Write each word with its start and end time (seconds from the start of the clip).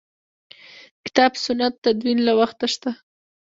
کتاب 1.05 1.31
سنت 1.45 1.73
تدوین 1.83 2.19
له 2.27 2.33
وخته 2.39 2.65
شته. 2.73 2.89